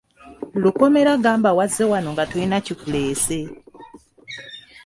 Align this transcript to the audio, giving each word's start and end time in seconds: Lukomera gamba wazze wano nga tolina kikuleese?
Lukomera 0.61 1.13
gamba 1.23 1.49
wazze 1.57 1.83
wano 1.91 2.09
nga 2.13 2.23
tolina 2.29 2.57
kikuleese? 2.65 3.39